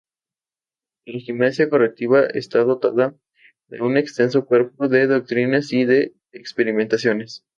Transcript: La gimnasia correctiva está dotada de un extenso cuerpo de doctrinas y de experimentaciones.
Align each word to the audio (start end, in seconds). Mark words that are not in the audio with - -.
La 1.05 1.19
gimnasia 1.19 1.69
correctiva 1.69 2.25
está 2.25 2.63
dotada 2.63 3.15
de 3.67 3.81
un 3.81 3.97
extenso 3.97 4.47
cuerpo 4.47 4.87
de 4.87 5.05
doctrinas 5.05 5.71
y 5.73 5.85
de 5.85 6.15
experimentaciones. 6.31 7.45